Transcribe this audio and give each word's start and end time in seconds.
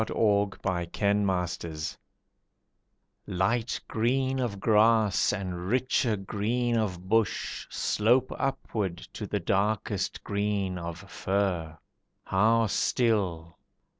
THE 0.03 0.15
GUNS 0.91 0.97
IN 0.99 1.27
SUSSEX 1.27 1.97
Light 3.27 3.79
green 3.87 4.39
of 4.39 4.59
grass 4.59 5.31
and 5.31 5.67
richer 5.67 6.17
green 6.17 6.75
of 6.75 7.07
bush 7.07 7.67
Slope 7.69 8.31
upwards 8.35 9.05
to 9.13 9.27
the 9.27 9.39
darkest 9.39 10.23
green 10.23 10.79
of 10.79 10.97
fir. 11.07 11.77
How 12.23 12.65
still! 12.65 13.59